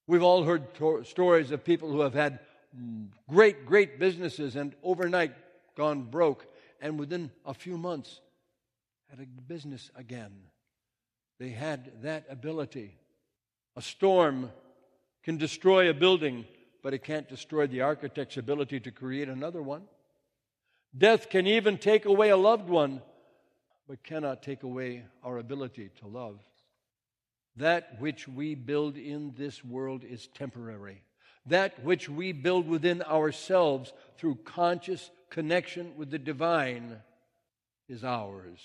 We've 0.07 0.23
all 0.23 0.43
heard 0.43 0.73
to- 0.75 1.03
stories 1.03 1.51
of 1.51 1.63
people 1.63 1.91
who 1.91 2.01
have 2.01 2.15
had 2.15 2.39
great, 3.29 3.65
great 3.65 3.99
businesses 3.99 4.55
and 4.55 4.75
overnight 4.83 5.33
gone 5.75 6.03
broke, 6.03 6.45
and 6.79 6.99
within 6.99 7.31
a 7.45 7.53
few 7.53 7.77
months 7.77 8.21
had 9.09 9.19
a 9.19 9.25
business 9.25 9.91
again. 9.95 10.31
They 11.39 11.49
had 11.49 12.03
that 12.03 12.25
ability. 12.29 12.97
A 13.75 13.81
storm 13.81 14.51
can 15.23 15.37
destroy 15.37 15.89
a 15.89 15.93
building, 15.93 16.45
but 16.83 16.93
it 16.93 17.03
can't 17.03 17.27
destroy 17.27 17.67
the 17.67 17.81
architect's 17.81 18.37
ability 18.37 18.79
to 18.81 18.91
create 18.91 19.29
another 19.29 19.61
one. 19.61 19.83
Death 20.97 21.29
can 21.29 21.47
even 21.47 21.77
take 21.77 22.05
away 22.05 22.29
a 22.29 22.37
loved 22.37 22.69
one, 22.69 23.01
but 23.87 24.03
cannot 24.03 24.43
take 24.43 24.63
away 24.63 25.03
our 25.23 25.37
ability 25.37 25.89
to 25.99 26.07
love. 26.07 26.39
That 27.55 27.99
which 27.99 28.27
we 28.27 28.55
build 28.55 28.97
in 28.97 29.33
this 29.37 29.63
world 29.63 30.03
is 30.03 30.27
temporary. 30.27 31.03
That 31.47 31.83
which 31.83 32.07
we 32.07 32.31
build 32.33 32.67
within 32.67 33.01
ourselves 33.01 33.93
through 34.17 34.35
conscious 34.45 35.09
connection 35.29 35.93
with 35.97 36.11
the 36.11 36.19
divine 36.19 36.97
is 37.89 38.03
ours 38.03 38.59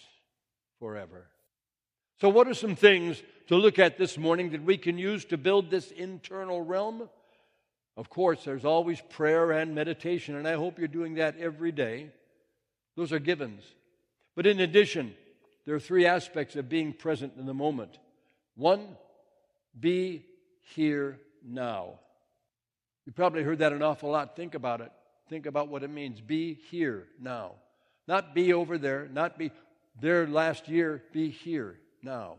forever. 0.78 1.26
So, 2.20 2.28
what 2.28 2.48
are 2.48 2.54
some 2.54 2.76
things 2.76 3.22
to 3.48 3.56
look 3.56 3.78
at 3.78 3.98
this 3.98 4.16
morning 4.16 4.50
that 4.50 4.62
we 4.62 4.78
can 4.78 4.98
use 4.98 5.24
to 5.26 5.36
build 5.36 5.70
this 5.70 5.90
internal 5.90 6.62
realm? 6.62 7.08
Of 7.96 8.10
course, 8.10 8.44
there's 8.44 8.64
always 8.64 9.00
prayer 9.00 9.52
and 9.52 9.74
meditation, 9.74 10.36
and 10.36 10.46
I 10.46 10.54
hope 10.54 10.78
you're 10.78 10.88
doing 10.88 11.14
that 11.14 11.38
every 11.38 11.72
day. 11.72 12.10
Those 12.94 13.12
are 13.12 13.18
givens. 13.18 13.62
But 14.34 14.46
in 14.46 14.60
addition, 14.60 15.14
there 15.64 15.74
are 15.74 15.80
three 15.80 16.06
aspects 16.06 16.56
of 16.56 16.68
being 16.68 16.92
present 16.92 17.34
in 17.38 17.46
the 17.46 17.54
moment. 17.54 17.98
One, 18.54 18.96
be 19.78 20.24
here 20.74 21.18
now. 21.42 22.00
You 23.06 23.12
probably 23.12 23.44
heard 23.44 23.60
that 23.60 23.72
an 23.72 23.82
awful 23.82 24.10
lot. 24.10 24.36
Think 24.36 24.54
about 24.54 24.80
it. 24.80 24.90
Think 25.28 25.46
about 25.46 25.68
what 25.68 25.82
it 25.82 25.90
means. 25.90 26.20
Be 26.20 26.54
here 26.70 27.06
now. 27.20 27.52
Not 28.08 28.34
be 28.34 28.52
over 28.52 28.78
there, 28.78 29.08
not 29.12 29.38
be 29.38 29.50
there 30.00 30.26
last 30.26 30.68
year, 30.68 31.02
be 31.12 31.30
here 31.30 31.78
now. 32.02 32.36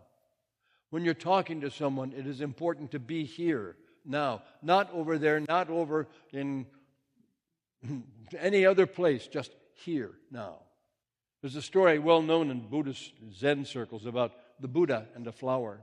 When 0.89 1.03
you're 1.03 1.13
talking 1.13 1.61
to 1.61 1.71
someone, 1.71 2.13
it 2.15 2.27
is 2.27 2.39
important 2.39 2.91
to 2.91 2.99
be 2.99 3.25
here 3.25 3.75
now, 4.05 4.43
not 4.61 4.89
over 4.93 5.17
there, 5.17 5.41
not 5.41 5.69
over 5.69 6.07
in 6.31 6.65
any 8.37 8.65
other 8.65 8.85
place, 8.85 9.27
just 9.27 9.51
here 9.73 10.11
now. 10.31 10.59
There's 11.41 11.57
a 11.57 11.61
story 11.61 11.99
well 11.99 12.21
known 12.21 12.49
in 12.49 12.67
Buddhist 12.67 13.11
Zen 13.33 13.65
circles 13.65 14.05
about 14.05 14.31
the 14.59 14.67
Buddha 14.67 15.07
and 15.15 15.27
a 15.27 15.31
flower. 15.31 15.81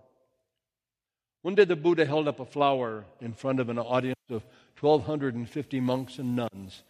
One 1.42 1.54
day 1.54 1.64
the 1.64 1.76
Buddha 1.76 2.06
held 2.06 2.26
up 2.26 2.40
a 2.40 2.46
flower 2.46 3.04
in 3.20 3.34
front 3.34 3.60
of 3.60 3.68
an 3.68 3.78
audience 3.78 4.13
of 4.30 4.44
1,250 4.80 5.80
monks 5.80 6.18
and 6.18 6.36
nuns. 6.36 6.82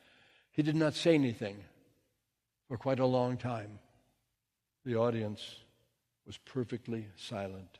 He 0.51 0.63
did 0.63 0.77
not 0.77 0.95
say 0.95 1.15
anything 1.15 1.57
for 2.69 2.77
quite 2.77 3.01
a 3.01 3.07
long 3.07 3.37
time. 3.37 3.79
The 4.85 4.97
audience 4.97 5.57
was 6.27 6.39
perfectly 6.39 7.07
silent. 7.17 7.79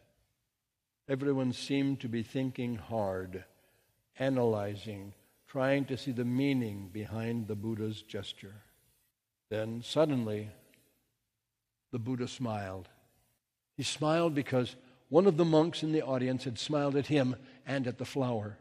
Everyone 1.09 1.53
seemed 1.53 2.01
to 2.01 2.09
be 2.09 2.23
thinking 2.23 2.77
hard, 2.77 3.45
analyzing, 4.19 5.13
trying 5.47 5.85
to 5.87 5.97
see 5.97 6.13
the 6.13 6.25
meaning 6.25 6.91
behind 6.93 7.47
the 7.47 7.55
Buddha's 7.55 8.03
gesture. 8.03 8.55
Then 9.51 9.83
suddenly, 9.83 10.51
the 11.93 11.99
Buddha 11.99 12.27
smiled. 12.27 12.89
He 13.77 13.83
smiled 13.83 14.35
because 14.35 14.77
one 15.11 15.27
of 15.27 15.37
the 15.37 15.45
monks 15.45 15.83
in 15.83 15.93
the 15.93 16.03
audience 16.03 16.45
had 16.45 16.59
smiled 16.59 16.97
at 16.97 17.07
him 17.07 17.37
and 17.67 17.87
at 17.87 17.99
the 17.99 18.05
flower. 18.05 18.59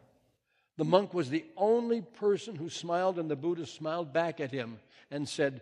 The 0.78 0.84
monk 0.84 1.14
was 1.14 1.30
the 1.30 1.46
only 1.56 2.02
person 2.02 2.56
who 2.56 2.70
smiled, 2.70 3.20
and 3.20 3.30
the 3.30 3.36
Buddha 3.36 3.66
smiled 3.66 4.12
back 4.12 4.40
at 4.40 4.52
him 4.52 4.80
and 5.12 5.30
said, 5.30 5.62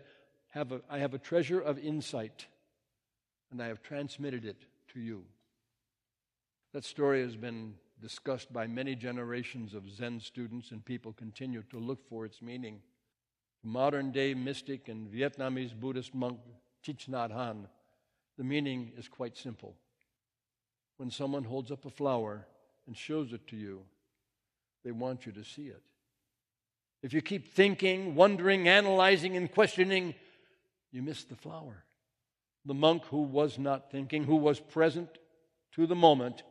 have 0.50 0.72
a, 0.72 0.80
I 0.88 0.98
have 0.98 1.14
a 1.14 1.18
treasure 1.18 1.60
of 1.60 1.78
insight, 1.78 2.46
and 3.50 3.62
I 3.62 3.66
have 3.66 3.82
transmitted 3.82 4.44
it 4.44 4.64
to 4.92 5.00
you. 5.00 5.24
That 6.72 6.84
story 6.84 7.22
has 7.22 7.36
been 7.36 7.74
discussed 8.00 8.52
by 8.52 8.66
many 8.66 8.94
generations 8.94 9.74
of 9.74 9.90
Zen 9.90 10.20
students, 10.20 10.70
and 10.70 10.84
people 10.84 11.12
continue 11.12 11.62
to 11.70 11.78
look 11.78 12.06
for 12.08 12.24
its 12.24 12.42
meaning. 12.42 12.80
Modern 13.62 14.10
day 14.10 14.34
mystic 14.34 14.88
and 14.88 15.08
Vietnamese 15.08 15.78
Buddhist 15.78 16.14
monk 16.14 16.40
Thich 16.84 17.08
Nhat 17.08 17.30
Hanh, 17.30 17.66
the 18.36 18.44
meaning 18.44 18.92
is 18.96 19.08
quite 19.08 19.36
simple. 19.36 19.76
When 20.96 21.10
someone 21.10 21.44
holds 21.44 21.70
up 21.70 21.84
a 21.84 21.90
flower 21.90 22.46
and 22.86 22.96
shows 22.96 23.32
it 23.32 23.46
to 23.48 23.56
you, 23.56 23.82
they 24.84 24.92
want 24.92 25.26
you 25.26 25.32
to 25.32 25.44
see 25.44 25.66
it. 25.66 25.82
If 27.02 27.12
you 27.12 27.20
keep 27.20 27.52
thinking, 27.52 28.14
wondering, 28.14 28.68
analyzing, 28.68 29.36
and 29.36 29.50
questioning, 29.50 30.14
you 30.92 31.02
miss 31.02 31.24
the 31.24 31.36
flower. 31.36 31.84
The 32.64 32.74
monk 32.74 33.04
who 33.06 33.22
was 33.22 33.58
not 33.58 33.90
thinking, 33.90 34.24
who 34.24 34.36
was 34.36 34.60
present 34.60 35.08
to 35.72 35.86
the 35.86 35.96
moment, 35.96 36.44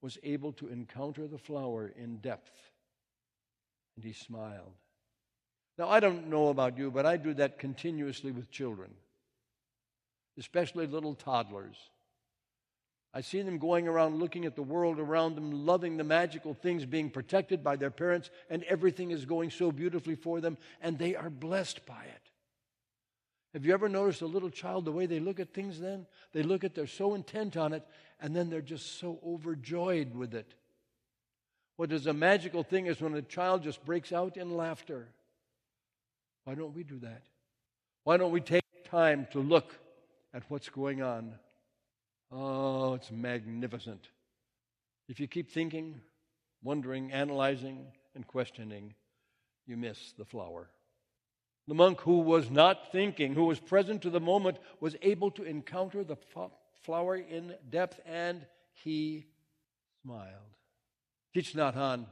was 0.00 0.18
able 0.22 0.52
to 0.54 0.68
encounter 0.68 1.26
the 1.26 1.38
flower 1.38 1.92
in 1.96 2.18
depth. 2.18 2.52
And 3.96 4.04
he 4.04 4.12
smiled. 4.12 4.72
Now, 5.78 5.90
I 5.90 6.00
don't 6.00 6.28
know 6.28 6.48
about 6.48 6.78
you, 6.78 6.90
but 6.90 7.04
I 7.04 7.18
do 7.18 7.34
that 7.34 7.58
continuously 7.58 8.32
with 8.32 8.50
children, 8.50 8.90
especially 10.38 10.86
little 10.86 11.14
toddlers. 11.14 11.76
I 13.16 13.22
see 13.22 13.40
them 13.40 13.56
going 13.56 13.88
around 13.88 14.18
looking 14.18 14.44
at 14.44 14.56
the 14.56 14.62
world 14.62 14.98
around 14.98 15.36
them, 15.36 15.64
loving 15.64 15.96
the 15.96 16.04
magical 16.04 16.52
things, 16.52 16.84
being 16.84 17.08
protected 17.08 17.64
by 17.64 17.76
their 17.76 17.90
parents, 17.90 18.28
and 18.50 18.62
everything 18.64 19.10
is 19.10 19.24
going 19.24 19.48
so 19.48 19.72
beautifully 19.72 20.16
for 20.16 20.42
them, 20.42 20.58
and 20.82 20.98
they 20.98 21.16
are 21.16 21.30
blessed 21.30 21.86
by 21.86 22.04
it. 22.04 22.30
Have 23.54 23.64
you 23.64 23.72
ever 23.72 23.88
noticed 23.88 24.20
a 24.20 24.26
little 24.26 24.50
child, 24.50 24.84
the 24.84 24.92
way 24.92 25.06
they 25.06 25.18
look 25.18 25.40
at 25.40 25.54
things 25.54 25.80
then? 25.80 26.04
They 26.34 26.42
look 26.42 26.62
at, 26.62 26.74
they're 26.74 26.86
so 26.86 27.14
intent 27.14 27.56
on 27.56 27.72
it, 27.72 27.86
and 28.20 28.36
then 28.36 28.50
they're 28.50 28.60
just 28.60 28.98
so 29.00 29.18
overjoyed 29.26 30.14
with 30.14 30.34
it. 30.34 30.52
What 31.76 31.92
is 31.92 32.06
a 32.06 32.12
magical 32.12 32.64
thing 32.64 32.84
is 32.84 33.00
when 33.00 33.14
a 33.14 33.22
child 33.22 33.62
just 33.62 33.82
breaks 33.86 34.12
out 34.12 34.36
in 34.36 34.58
laughter. 34.58 35.08
Why 36.44 36.54
don't 36.54 36.74
we 36.74 36.84
do 36.84 36.98
that? 36.98 37.22
Why 38.04 38.18
don't 38.18 38.32
we 38.32 38.42
take 38.42 38.90
time 38.90 39.26
to 39.32 39.40
look 39.40 39.74
at 40.34 40.42
what's 40.50 40.68
going 40.68 41.00
on? 41.00 41.32
Oh, 42.30 42.94
it's 42.94 43.10
magnificent. 43.10 44.08
If 45.08 45.20
you 45.20 45.28
keep 45.28 45.50
thinking, 45.50 46.00
wondering, 46.62 47.12
analyzing, 47.12 47.86
and 48.14 48.26
questioning, 48.26 48.94
you 49.66 49.76
miss 49.76 50.12
the 50.18 50.24
flower. 50.24 50.68
The 51.68 51.74
monk 51.74 52.00
who 52.00 52.20
was 52.20 52.50
not 52.50 52.92
thinking, 52.92 53.34
who 53.34 53.44
was 53.44 53.58
present 53.58 54.02
to 54.02 54.10
the 54.10 54.20
moment, 54.20 54.58
was 54.80 54.96
able 55.02 55.30
to 55.32 55.42
encounter 55.42 56.04
the 56.04 56.16
flower 56.82 57.16
in 57.16 57.54
depth 57.70 58.00
and 58.06 58.46
he 58.72 59.26
smiled. 60.02 60.56
Thich 61.34 61.54
Nhat 61.54 61.74
Hanh 61.74 62.06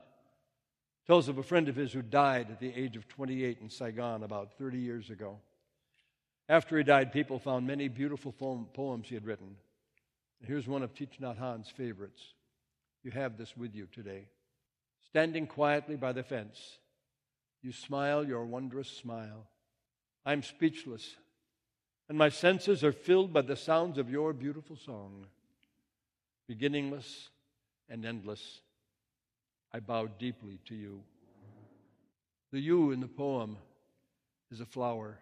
tells 1.07 1.29
of 1.29 1.39
a 1.39 1.43
friend 1.43 1.69
of 1.69 1.77
his 1.77 1.93
who 1.93 2.03
died 2.03 2.51
at 2.51 2.61
the 2.61 2.75
age 2.75 2.97
of 2.97 3.09
28 3.09 3.59
in 3.61 3.71
Saigon 3.71 4.23
about 4.23 4.59
30 4.59 4.79
years 4.79 5.11
ago. 5.11 5.39
After 6.49 6.77
he 6.77 6.85
died, 6.85 7.13
people 7.13 7.39
found 7.39 7.67
many 7.67 7.89
beautiful 7.89 8.33
poems 8.33 9.09
he 9.09 9.15
had 9.15 9.25
written. 9.25 9.57
Here's 10.47 10.69
one 10.69 10.83
of 10.83 10.95
Thich 10.95 11.21
Nhat 11.21 11.39
Hanh's 11.39 11.71
favorites. 11.71 12.23
You 13.03 13.11
have 13.13 13.39
this 13.39 13.57
with 13.57 13.75
you 13.75 13.87
today. 13.87 14.27
Standing 15.07 15.47
quietly 15.47 15.97
by 15.97 16.13
the 16.13 16.23
fence, 16.23 16.79
you 17.63 17.73
smile 17.73 18.27
your 18.27 18.45
wondrous 18.45 18.89
smile. 18.89 19.47
I'm 20.27 20.43
speechless, 20.43 21.17
and 22.09 22.19
my 22.19 22.29
senses 22.29 22.85
are 22.85 22.93
filled 22.93 23.33
by 23.33 23.43
the 23.43 23.57
sounds 23.57 23.97
of 23.97 24.11
your 24.11 24.33
beautiful 24.33 24.77
song. 24.77 25.27
Beginningless 26.47 27.31
and 27.89 28.05
endless, 28.05 28.61
I 29.73 29.81
bow 29.81 30.09
deeply 30.19 30.59
to 30.67 30.75
you. 30.75 31.03
The 32.53 32.61
you 32.61 32.91
in 32.91 33.01
the 33.01 33.09
poem 33.09 33.57
is 34.51 34.61
a 34.61 34.67
flower 34.67 35.19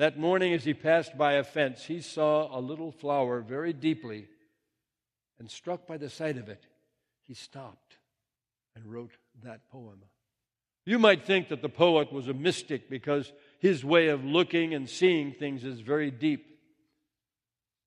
that 0.00 0.18
morning, 0.18 0.54
as 0.54 0.64
he 0.64 0.72
passed 0.72 1.18
by 1.18 1.34
a 1.34 1.44
fence, 1.44 1.84
he 1.84 2.00
saw 2.00 2.58
a 2.58 2.58
little 2.58 2.90
flower 2.90 3.42
very 3.42 3.74
deeply, 3.74 4.26
and 5.38 5.50
struck 5.50 5.86
by 5.86 5.98
the 5.98 6.08
sight 6.08 6.38
of 6.38 6.48
it, 6.48 6.64
he 7.20 7.34
stopped 7.34 7.98
and 8.74 8.86
wrote 8.86 9.10
that 9.44 9.68
poem. 9.70 10.02
You 10.86 10.98
might 10.98 11.26
think 11.26 11.50
that 11.50 11.60
the 11.60 11.68
poet 11.68 12.14
was 12.14 12.28
a 12.28 12.32
mystic 12.32 12.88
because 12.88 13.30
his 13.58 13.84
way 13.84 14.08
of 14.08 14.24
looking 14.24 14.72
and 14.72 14.88
seeing 14.88 15.34
things 15.34 15.64
is 15.64 15.80
very 15.80 16.10
deep, 16.10 16.46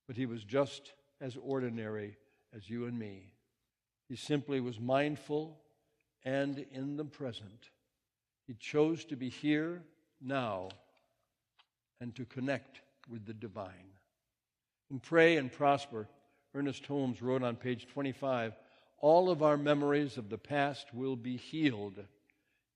but 0.06 0.16
he 0.16 0.28
was 0.28 0.44
just 0.44 0.94
as 1.20 1.36
ordinary 1.42 2.16
as 2.56 2.70
you 2.70 2.86
and 2.86 3.00
me. 3.00 3.34
He 4.08 4.18
simply 4.18 4.60
was 4.60 4.80
mindful 4.80 5.58
and 6.24 6.64
in 6.72 6.96
the 6.96 7.06
present. 7.06 7.72
He 8.46 8.54
chose 8.54 9.04
to 9.06 9.16
be 9.16 9.30
here 9.30 9.82
now 10.22 10.70
and 12.00 12.16
to 12.16 12.26
connect 12.26 12.82
with 13.10 13.26
the 13.26 13.34
divine. 13.34 13.94
In 14.92 15.00
Pray 15.00 15.38
and 15.38 15.52
Prosper, 15.52 16.08
Ernest 16.54 16.86
Holmes 16.86 17.22
wrote 17.22 17.44
on 17.44 17.56
page 17.56 17.88
25 17.88 18.54
all 19.00 19.30
of 19.30 19.44
our 19.44 19.58
memories 19.58 20.18
of 20.18 20.30
the 20.30 20.38
past 20.38 20.94
will 20.94 21.18
be 21.18 21.36
healed 21.36 22.00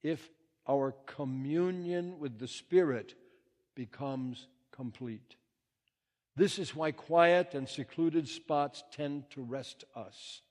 if 0.02 0.28
our 0.68 0.94
communion 1.06 2.18
with 2.18 2.38
the 2.38 2.46
Spirit 2.46 3.14
becomes 3.74 4.46
complete. 4.70 5.36
This 6.36 6.58
is 6.58 6.76
why 6.76 6.92
quiet 6.92 7.54
and 7.54 7.66
secluded 7.66 8.28
spots 8.28 8.84
tend 8.92 9.30
to 9.30 9.42
rest 9.42 9.84
us. 9.96 10.42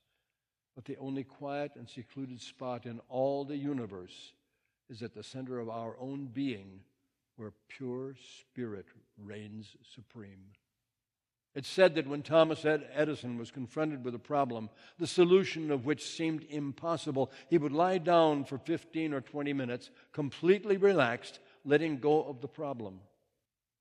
But 0.75 0.86
the 0.86 0.97
only 0.97 1.24
quiet 1.24 1.74
and 1.75 1.88
secluded 1.88 2.41
spot 2.41 2.88
in 2.88 3.00
all 3.07 3.45
the 3.45 3.55
universe 3.55 4.33
is 4.89 5.03
at 5.03 5.13
the 5.13 5.24
center 5.24 5.59
of 5.59 5.69
our 5.69 5.95
own 6.00 6.25
being 6.25 6.81
where 7.38 7.53
pure 7.70 8.15
spirit 8.41 8.88
reigns 9.17 9.75
supreme. 9.96 10.44
It's 11.56 11.70
said 11.70 11.96
that 11.96 12.08
when 12.08 12.22
Thomas 12.22 12.65
Edison 12.65 13.38
was 13.38 13.50
confronted 13.50 14.06
with 14.06 14.13
a 14.13 14.20
problem, 14.20 14.70
the 15.00 15.08
solution 15.08 15.72
of 15.72 15.86
which 15.86 16.08
seemed 16.08 16.44
impossible, 16.50 17.32
he 17.50 17.58
would 17.58 17.72
lie 17.72 17.98
down 17.98 18.44
for 18.44 18.60
15 18.60 19.13
or 19.13 19.22
20 19.22 19.53
minutes, 19.53 19.89
completely 20.12 20.77
relaxed, 20.77 21.39
letting 21.65 21.98
go 21.98 22.24
of 22.24 22.41
the 22.41 22.48
problem. 22.48 23.00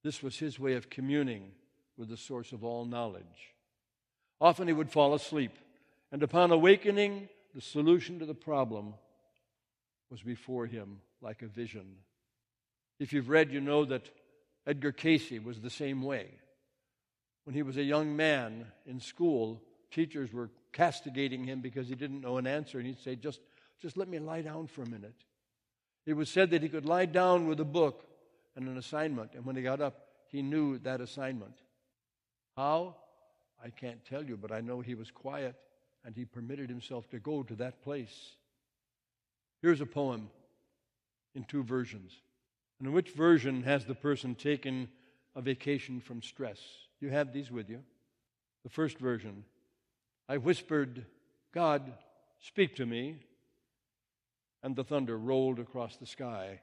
This 0.03 0.23
was 0.23 0.39
his 0.39 0.59
way 0.59 0.75
of 0.75 0.89
communing 0.89 1.51
with 1.99 2.09
the 2.09 2.17
source 2.17 2.53
of 2.53 2.65
all 2.65 2.87
knowledge. 2.87 3.55
Often 4.41 4.69
he 4.69 4.73
would 4.73 4.91
fall 4.91 5.13
asleep, 5.13 5.53
and 6.13 6.23
upon 6.23 6.53
awakening, 6.53 7.29
the 7.55 7.61
solution 7.61 8.19
to 8.21 8.27
the 8.27 8.35
problem 8.35 8.95
was 10.11 10.23
before 10.23 10.67
him 10.67 11.01
like 11.21 11.43
a 11.43 11.47
vision. 11.47 11.97
If 12.99 13.13
you've 13.13 13.29
read, 13.29 13.53
you 13.53 13.61
know 13.61 13.85
that 13.85 14.09
Edgar 14.67 14.93
Cayce 14.93 15.39
was 15.45 15.61
the 15.61 15.71
same 15.71 16.03
way. 16.03 16.29
When 17.45 17.55
he 17.55 17.63
was 17.63 17.77
a 17.77 17.83
young 17.83 18.17
man 18.17 18.67
in 18.87 19.01
school, 19.01 19.63
teachers 19.91 20.33
were 20.33 20.51
castigating 20.73 21.45
him 21.45 21.61
because 21.61 21.89
he 21.89 21.95
didn't 21.95 22.21
know 22.21 22.39
an 22.39 22.47
answer, 22.47 22.79
and 22.79 22.87
he'd 22.87 22.99
say, 22.99 23.17
Just, 23.17 23.41
just 23.81 23.97
let 23.97 24.09
me 24.09 24.19
lie 24.19 24.43
down 24.43 24.67
for 24.67 24.83
a 24.83 24.89
minute. 24.89 25.15
It 26.07 26.15
was 26.15 26.31
said 26.31 26.51
that 26.51 26.63
he 26.63 26.69
could 26.69 26.87
lie 26.87 27.07
down 27.07 27.47
with 27.47 27.61
a 27.61 27.65
book 27.65 28.05
and 28.57 28.69
an 28.69 28.79
assignment, 28.79 29.35
and 29.35 29.45
when 29.45 29.57
he 29.57 29.63
got 29.63 29.81
up, 29.81 30.07
he 30.29 30.43
knew 30.43 30.79
that 30.79 31.01
assignment. 31.01 31.55
How? 32.57 32.97
I 33.63 33.71
can't 33.71 34.05
tell 34.05 34.25
you, 34.25 34.37
but 34.37 34.53
I 34.53 34.61
know 34.61 34.81
he 34.81 34.95
was 34.95 35.11
quiet 35.11 35.57
and 36.05 36.15
he 36.15 36.25
permitted 36.25 36.69
himself 36.69 37.09
to 37.11 37.19
go 37.19 37.43
to 37.43 37.55
that 37.57 37.83
place. 37.83 38.37
Here's 39.61 39.81
a 39.81 39.87
poem 39.87 40.31
in 41.35 41.45
two 41.45 41.65
versions. 41.65 42.13
And 42.79 42.89
in 42.89 42.95
which 42.95 43.11
version 43.11 43.63
has 43.63 43.85
the 43.85 43.95
person 43.95 44.35
taken 44.35 44.89
a 45.35 45.41
vacation 45.41 46.01
from 46.01 46.23
stress? 46.23 46.59
You 47.01 47.11
have 47.11 47.33
these 47.33 47.51
with 47.51 47.69
you. 47.71 47.81
The 48.65 48.71
first 48.71 48.99
version 48.99 49.45
I 50.29 50.39
whispered, 50.39 51.07
God, 51.53 51.93
speak 52.41 52.77
to 52.77 52.87
me. 52.87 53.17
And 54.63 54.75
the 54.75 54.85
thunder 54.85 55.17
rolled 55.17 55.61
across 55.61 55.97
the 55.97 56.07
sky. 56.07 56.61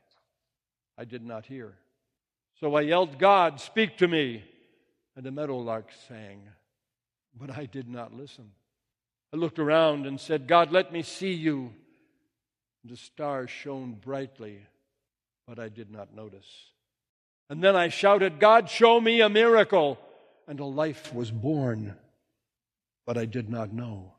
I 0.98 1.06
did 1.06 1.24
not 1.26 1.46
hear. 1.46 1.74
So 2.60 2.76
I 2.76 2.82
yelled, 2.82 3.18
God, 3.18 3.62
speak 3.62 3.98
to 3.98 4.08
me. 4.08 4.44
And 5.16 5.26
a 5.28 5.32
meadowlark 5.32 5.92
sang, 6.08 6.42
but 7.40 7.56
I 7.56 7.68
did 7.68 7.88
not 7.88 8.14
listen. 8.14 8.50
I 9.32 9.38
looked 9.38 9.60
around 9.60 10.08
and 10.08 10.20
said, 10.20 10.48
God, 10.48 10.72
let 10.72 10.92
me 10.92 11.04
see 11.04 11.34
you. 11.34 11.72
And 12.82 12.92
the 12.92 12.98
stars 12.98 13.52
shone 13.52 13.94
brightly, 13.94 14.60
but 15.48 15.60
I 15.60 15.70
did 15.70 15.92
not 15.92 16.16
notice. 16.16 16.48
And 17.50 17.64
then 17.64 17.76
I 17.76 17.90
shouted, 17.90 18.40
God, 18.40 18.70
show 18.70 19.00
me 19.00 19.22
a 19.22 19.30
miracle 19.30 20.00
and 20.48 20.60
a 20.60 20.66
life 20.66 21.14
was 21.14 21.32
born, 21.32 21.96
but 23.06 23.18
I 23.18 23.26
did 23.26 23.50
not 23.50 23.74
know. 23.74 24.14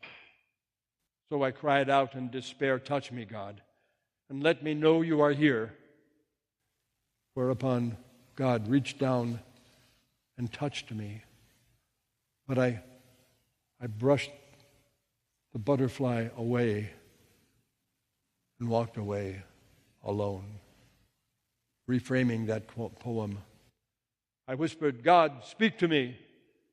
So 1.31 1.43
I 1.43 1.50
cried 1.50 1.90
out 1.90 2.14
in 2.14 2.31
despair, 2.31 2.78
Touch 2.78 3.11
me, 3.11 3.25
God, 3.25 3.61
and 4.28 4.43
let 4.43 4.62
me 4.62 4.75
know 4.75 5.02
you 5.02 5.21
are 5.21 5.33
here. 5.33 5.75
Whereupon 7.35 7.97
God 8.37 8.69
reached 8.69 8.99
down 8.99 9.40
and 10.38 10.52
touched 10.52 10.93
me. 10.93 11.23
But 12.47 12.59
I, 12.59 12.83
I 13.81 13.87
brushed 13.87 14.31
the 15.52 15.59
butterfly 15.59 16.28
away 16.37 16.90
and 18.61 18.69
walked 18.69 18.97
away 18.97 19.43
alone. 20.02 20.61
Reframing 21.88 22.47
that 22.47 22.67
poem. 22.69 23.38
I 24.49 24.55
whispered, 24.55 25.03
God, 25.03 25.45
speak 25.45 25.79
to 25.79 25.88
me. 25.88 26.19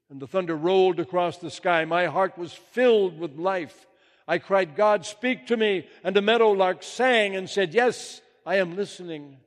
And 0.09 0.19
the 0.19 0.27
thunder 0.27 0.55
rolled 0.55 0.99
across 0.99 1.37
the 1.37 1.49
sky. 1.49 1.85
My 1.85 2.07
heart 2.07 2.37
was 2.37 2.51
filled 2.51 3.17
with 3.17 3.37
life. 3.37 3.87
I 4.27 4.39
cried, 4.39 4.75
God, 4.75 5.05
speak 5.05 5.47
to 5.47 5.57
me. 5.57 5.87
And 6.03 6.15
a 6.17 6.21
meadowlark 6.21 6.83
sang 6.83 7.35
and 7.35 7.49
said, 7.49 7.73
Yes, 7.73 8.21
I 8.45 8.57
am 8.57 8.75
listening. 8.75 9.37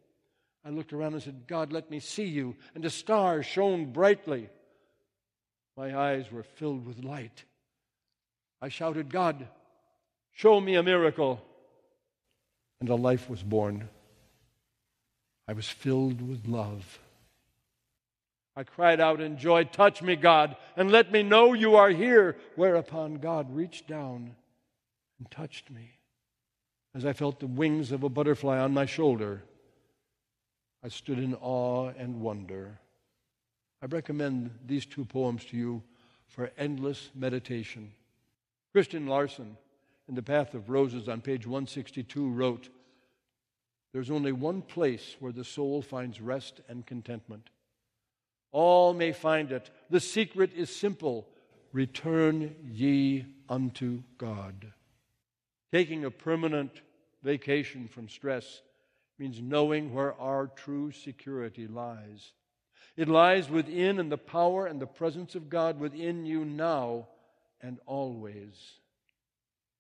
I 0.65 0.71
looked 0.71 0.95
around 0.95 1.13
and 1.13 1.23
said, 1.23 1.47
God, 1.47 1.73
let 1.73 1.91
me 1.91 2.01
see 2.01 2.25
you. 2.25 2.57
And 2.75 2.85
a 2.85 2.91
star 2.91 3.43
shone 3.43 3.93
brightly. 3.93 4.49
My 5.77 5.97
eyes 5.97 6.31
were 6.33 6.43
filled 6.43 6.87
with 6.87 7.05
light. 7.05 7.45
I 8.63 8.69
shouted, 8.69 9.11
God, 9.11 9.47
show 10.33 10.59
me 10.61 10.77
a 10.77 10.83
miracle. 10.83 11.43
And 12.81 12.89
a 12.89 12.95
life 12.95 13.29
was 13.29 13.43
born. 13.43 13.89
I 15.47 15.53
was 15.53 15.69
filled 15.69 16.27
with 16.27 16.47
love. 16.47 16.99
I 18.57 18.63
cried 18.63 19.01
out 19.01 19.21
in 19.21 19.37
joy, 19.37 19.65
Touch 19.65 20.01
me, 20.01 20.17
God, 20.17 20.57
and 20.77 20.91
let 20.91 21.11
me 21.11 21.23
know 21.23 21.53
you 21.53 21.77
are 21.77 21.91
here. 21.91 22.37
Whereupon 22.57 23.17
God 23.17 23.55
reached 23.55 23.89
down 23.89 24.35
and 25.19 25.31
touched 25.31 25.71
me. 25.71 25.99
As 26.95 27.05
I 27.05 27.13
felt 27.13 27.41
the 27.41 27.47
wings 27.47 27.91
of 27.91 28.05
a 28.05 28.09
butterfly 28.09 28.59
on 28.59 28.73
my 28.73 28.87
shoulder, 28.87 29.43
I 30.83 30.89
stood 30.89 31.19
in 31.19 31.35
awe 31.35 31.91
and 31.99 32.21
wonder. 32.21 32.79
I 33.83 33.87
recommend 33.87 34.51
these 34.65 34.87
two 34.87 35.05
poems 35.05 35.45
to 35.47 35.57
you 35.57 35.83
for 36.29 36.51
endless 36.57 37.11
meditation. 37.15 37.93
Christian 38.73 39.07
Larson, 39.07 39.57
in 40.09 40.15
The 40.15 40.23
Path 40.23 40.55
of 40.55 40.71
Roses 40.71 41.09
on 41.09 41.21
page 41.21 41.47
162, 41.47 42.31
wrote 42.31 42.69
There's 43.95 44.11
only 44.11 44.33
one 44.33 44.61
place 44.61 45.17
where 45.21 45.33
the 45.33 45.45
soul 45.45 45.81
finds 45.81 46.21
rest 46.21 46.61
and 46.69 46.85
contentment 46.85 47.49
all 48.55 48.95
may 48.95 49.11
find 49.11 49.51
it. 49.51 49.69
The 49.91 50.01
secret 50.01 50.53
is 50.55 50.75
simple 50.75 51.27
return 51.73 52.55
ye 52.73 53.27
unto 53.49 54.05
God. 54.17 54.73
Taking 55.73 56.05
a 56.05 56.11
permanent 56.11 56.71
vacation 57.25 57.89
from 57.89 58.09
stress 58.09 58.63
means 59.19 59.41
knowing 59.41 59.93
where 59.93 60.15
our 60.21 60.47
true 60.47 60.93
security 60.93 61.67
lies. 61.67 62.33
It 62.97 63.09
lies 63.09 63.51
within 63.51 63.99
in 63.99 64.09
the 64.09 64.17
power 64.17 64.67
and 64.67 64.81
the 64.81 64.87
presence 64.87 65.35
of 65.35 65.51
God 65.51 65.81
within 65.81 66.25
you 66.25 66.45
now 66.45 67.09
and 67.61 67.81
always. 67.87 68.55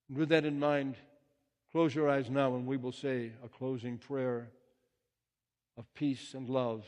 And 0.09 0.18
with 0.18 0.31
that 0.31 0.44
in 0.44 0.59
mind, 0.59 0.96
close 1.74 1.92
your 1.92 2.08
eyes 2.08 2.30
now 2.30 2.54
and 2.54 2.68
we 2.68 2.76
will 2.76 2.92
say 2.92 3.32
a 3.44 3.48
closing 3.48 3.98
prayer 3.98 4.48
of 5.76 5.92
peace 5.94 6.32
and 6.32 6.48
love 6.48 6.84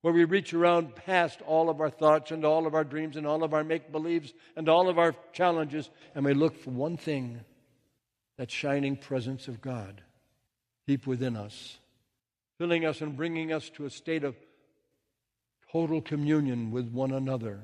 where 0.00 0.12
we 0.12 0.24
reach 0.24 0.52
around 0.52 0.96
past 0.96 1.40
all 1.42 1.70
of 1.70 1.80
our 1.80 1.88
thoughts 1.88 2.32
and 2.32 2.44
all 2.44 2.66
of 2.66 2.74
our 2.74 2.82
dreams 2.82 3.16
and 3.16 3.28
all 3.28 3.44
of 3.44 3.54
our 3.54 3.62
make 3.62 3.92
believes 3.92 4.34
and 4.56 4.68
all 4.68 4.88
of 4.88 4.98
our 4.98 5.14
challenges, 5.32 5.88
and 6.16 6.24
we 6.24 6.34
look 6.34 6.58
for 6.58 6.70
one 6.70 6.96
thing 6.96 7.40
that 8.38 8.50
shining 8.50 8.96
presence 8.96 9.46
of 9.46 9.60
God 9.60 10.02
deep 10.88 11.06
within 11.06 11.36
us, 11.36 11.78
filling 12.58 12.84
us 12.84 13.00
and 13.00 13.16
bringing 13.16 13.52
us 13.52 13.70
to 13.70 13.84
a 13.84 13.90
state 13.90 14.24
of 14.24 14.34
total 15.70 16.02
communion 16.02 16.72
with 16.72 16.90
one 16.90 17.12
another, 17.12 17.60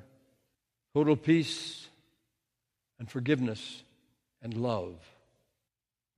total 0.95 1.17
peace 1.17 1.89
and 3.01 3.11
forgiveness 3.11 3.83
and 4.41 4.55
love. 4.55 4.95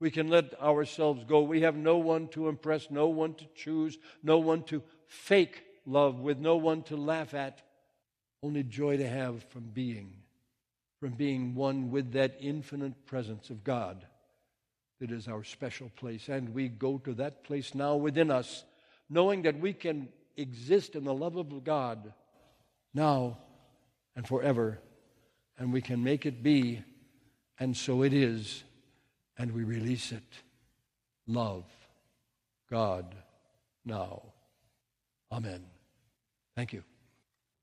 We 0.01 0.09
can 0.09 0.29
let 0.29 0.59
ourselves 0.59 1.23
go. 1.25 1.41
We 1.41 1.61
have 1.61 1.75
no 1.75 1.97
one 1.97 2.27
to 2.29 2.49
impress, 2.49 2.89
no 2.89 3.07
one 3.07 3.35
to 3.35 3.45
choose, 3.55 3.99
no 4.23 4.39
one 4.39 4.63
to 4.63 4.81
fake 5.05 5.63
love 5.85 6.19
with 6.19 6.39
no 6.39 6.57
one 6.57 6.81
to 6.83 6.97
laugh 6.97 7.35
at, 7.35 7.61
only 8.41 8.63
joy 8.63 8.97
to 8.97 9.07
have 9.07 9.43
from 9.49 9.69
being, 9.71 10.13
from 10.99 11.11
being 11.11 11.53
one 11.53 11.91
with 11.91 12.13
that 12.13 12.35
infinite 12.39 13.05
presence 13.05 13.51
of 13.51 13.63
God 13.63 14.03
that 14.99 15.11
is 15.11 15.27
our 15.27 15.43
special 15.43 15.91
place. 15.95 16.29
And 16.29 16.49
we 16.55 16.67
go 16.67 16.97
to 16.99 17.13
that 17.15 17.43
place 17.43 17.75
now 17.75 17.95
within 17.95 18.31
us, 18.31 18.63
knowing 19.07 19.43
that 19.43 19.59
we 19.59 19.71
can 19.71 20.09
exist 20.35 20.95
in 20.95 21.03
the 21.03 21.13
love 21.13 21.35
of 21.35 21.63
God 21.63 22.11
now 22.91 23.37
and 24.15 24.27
forever, 24.27 24.79
and 25.59 25.71
we 25.71 25.81
can 25.81 26.03
make 26.03 26.25
it 26.25 26.41
be, 26.41 26.83
and 27.59 27.77
so 27.77 28.01
it 28.01 28.13
is, 28.13 28.63
and 29.37 29.51
we 29.51 29.63
release 29.63 30.11
it. 30.11 30.23
Love 31.27 31.65
God 32.69 33.15
now. 33.85 34.21
Amen. 35.31 35.65
Thank 36.55 36.73
you. 36.73 36.83